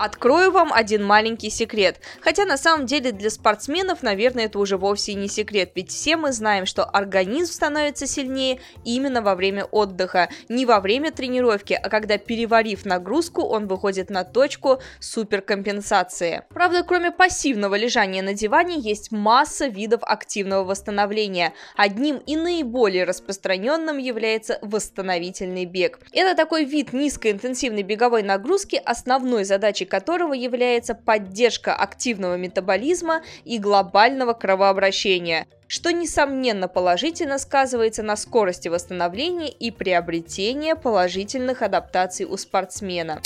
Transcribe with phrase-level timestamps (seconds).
[0.00, 2.00] Открою вам один маленький секрет.
[2.22, 6.32] Хотя на самом деле для спортсменов, наверное, это уже вовсе не секрет, ведь все мы
[6.32, 12.16] знаем, что организм становится сильнее именно во время отдыха, не во время тренировки, а когда
[12.16, 16.44] переварив нагрузку, он выходит на точку суперкомпенсации.
[16.48, 21.52] Правда, кроме пассивного лежания на диване, есть масса видов активного восстановления.
[21.76, 26.00] Одним и наиболее распространенным является восстановительный бег.
[26.12, 34.32] Это такой вид низкоинтенсивной беговой нагрузки, основной задачей которого является поддержка активного метаболизма и глобального
[34.32, 43.20] кровообращения, что несомненно положительно сказывается на скорости восстановления и приобретения положительных адаптаций у спортсмена.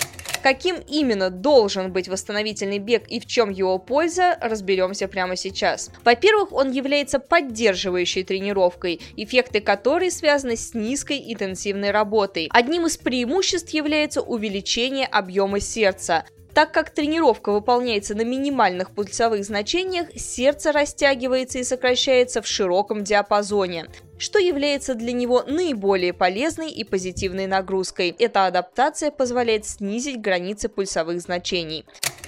[0.44, 5.90] Каким именно должен быть восстановительный бег и в чем его польза, разберемся прямо сейчас.
[6.04, 12.50] Во-первых, он является поддерживающей тренировкой, эффекты которой связаны с низкой интенсивной работой.
[12.52, 16.26] Одним из преимуществ является увеличение объема сердца.
[16.54, 23.86] Так как тренировка выполняется на минимальных пульсовых значениях, сердце растягивается и сокращается в широком диапазоне
[24.16, 28.14] что является для него наиболее полезной и позитивной нагрузкой.
[28.18, 31.84] Эта адаптация позволяет снизить границы пульсовых значений.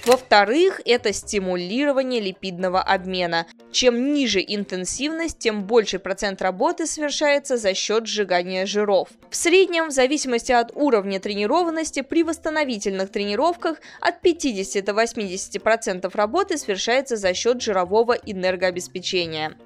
[0.07, 3.45] Во-вторых, это стимулирование липидного обмена.
[3.73, 9.09] Чем ниже интенсивность, тем больше процент работы совершается за счет сжигания жиров.
[9.29, 16.57] В среднем, в зависимости от уровня тренированности, при восстановительных тренировках от 50 до 80% работы
[16.57, 19.57] совершается за счет жирового энергообеспечения.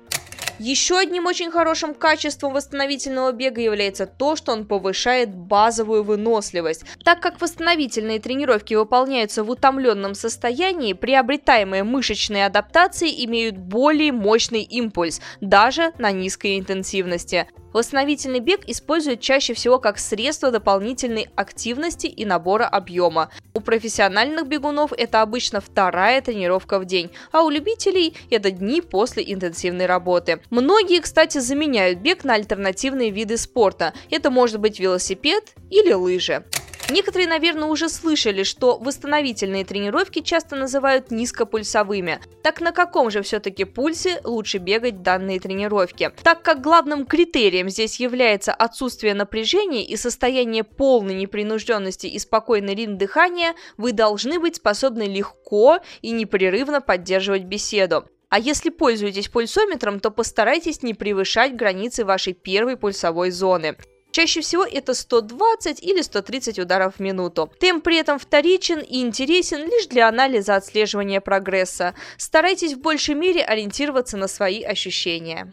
[0.60, 6.84] Еще одним очень хорошим качеством восстановительного бега является то, что он повышает базовую выносливость.
[7.04, 15.22] Так как восстановительные тренировки выполняются в утомленном состоянии, приобретаемые мышечные адаптации имеют более мощный импульс,
[15.40, 17.48] даже на низкой интенсивности.
[17.74, 23.30] Восстановительный бег используют чаще всего как средство дополнительной активности и набора объема.
[23.54, 29.24] У профессиональных бегунов это обычно вторая тренировка в день, а у любителей это дни после
[29.26, 30.41] интенсивной работы.
[30.50, 33.94] Многие, кстати, заменяют бег на альтернативные виды спорта.
[34.10, 36.44] Это может быть велосипед или лыжи.
[36.92, 42.20] Некоторые, наверное, уже слышали, что восстановительные тренировки часто называют низкопульсовыми.
[42.44, 46.12] Так на каком же все-таки пульсе лучше бегать данные тренировки?
[46.22, 52.98] Так как главным критерием здесь является отсутствие напряжения и состояние полной непринужденности и спокойный ритм
[52.98, 58.06] дыхания, вы должны быть способны легко и непрерывно поддерживать беседу.
[58.32, 63.76] А если пользуетесь пульсометром, то постарайтесь не превышать границы вашей первой пульсовой зоны.
[64.12, 67.52] Чаще всего это 120 или 130 ударов в минуту.
[67.60, 71.94] Темп при этом вторичен и интересен лишь для анализа отслеживания прогресса.
[72.18, 75.52] Старайтесь в большей мере ориентироваться на свои ощущения.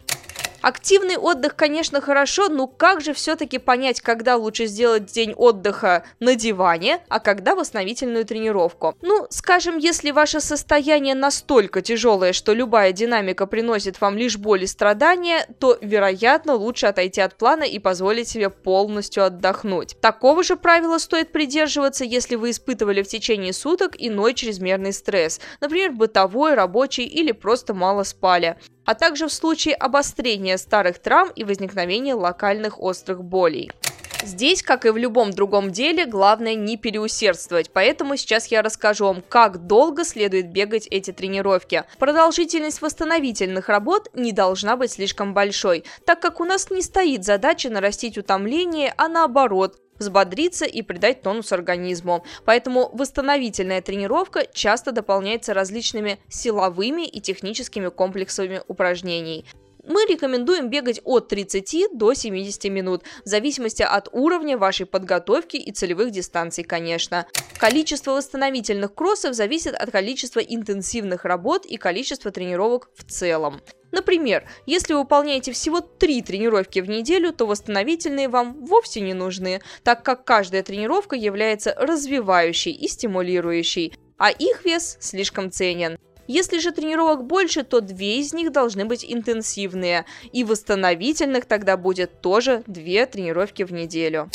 [0.60, 6.34] Активный отдых, конечно, хорошо, но как же все-таки понять, когда лучше сделать день отдыха на
[6.34, 8.97] диване, а когда восстановительную тренировку?
[9.00, 14.66] Ну, скажем, если ваше состояние настолько тяжелое, что любая динамика приносит вам лишь боль и
[14.66, 19.97] страдания, то, вероятно, лучше отойти от плана и позволить себе полностью отдохнуть.
[20.00, 25.92] Такого же правила стоит придерживаться, если вы испытывали в течение суток иной чрезмерный стресс, например,
[25.92, 28.56] бытовой, рабочий или просто мало спали
[28.88, 33.71] а также в случае обострения старых травм и возникновения локальных острых болей.
[34.25, 39.22] Здесь, как и в любом другом деле, главное не переусердствовать, поэтому сейчас я расскажу вам,
[39.28, 41.84] как долго следует бегать эти тренировки.
[41.98, 47.69] Продолжительность восстановительных работ не должна быть слишком большой, так как у нас не стоит задача
[47.69, 52.25] нарастить утомление, а наоборот, взбодриться и придать тонус организму.
[52.44, 59.44] Поэтому восстановительная тренировка часто дополняется различными силовыми и техническими комплексами упражнений.
[59.88, 65.72] Мы рекомендуем бегать от 30 до 70 минут, в зависимости от уровня вашей подготовки и
[65.72, 67.27] целевых дистанций, конечно.
[67.59, 73.62] Количество восстановительных кроссов зависит от количества интенсивных работ и количества тренировок в целом.
[73.91, 79.62] Например, если вы выполняете всего 3 тренировки в неделю, то восстановительные вам вовсе не нужны,
[79.84, 85.98] так как каждая тренировка является развивающей и стимулирующей, а их вес слишком ценен.
[86.28, 92.21] Если же тренировок больше, то две из них должны быть интенсивные, и восстановительных тогда будет
[92.21, 94.30] тоже две тренировки в неделю.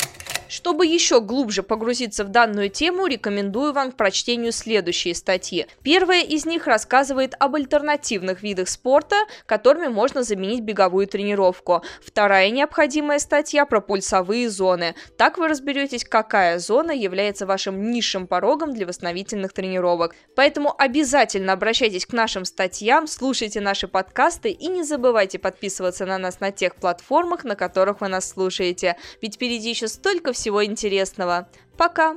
[0.48, 5.66] Чтобы еще глубже погрузиться в данную тему, рекомендую вам к прочтению следующие статьи.
[5.82, 11.82] Первая из них рассказывает об альтернативных видах спорта, которыми можно заменить беговую тренировку.
[12.04, 14.94] Вторая необходимая статья про пульсовые зоны.
[15.16, 20.14] Так вы разберетесь, какая зона является вашим низшим порогом для восстановительных тренировок.
[20.36, 26.40] Поэтому обязательно обращайтесь к нашим статьям, слушайте наши подкасты и не забывайте подписываться на нас
[26.40, 28.96] на тех платформах, на которых вы нас слушаете.
[29.22, 31.48] Ведь впереди еще столько всего интересного.
[31.76, 32.16] Пока!